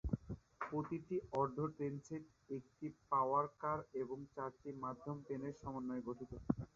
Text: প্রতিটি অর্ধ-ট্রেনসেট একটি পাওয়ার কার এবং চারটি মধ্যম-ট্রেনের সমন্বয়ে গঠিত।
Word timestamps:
প্রতিটি 0.61 1.17
অর্ধ-ট্রেনসেট 1.33 2.23
একটি 2.49 2.87
পাওয়ার 3.11 3.45
কার 3.57 3.79
এবং 3.95 4.17
চারটি 4.35 4.69
মধ্যম-ট্রেনের 4.83 5.55
সমন্বয়ে 5.61 6.05
গঠিত। 6.07 6.31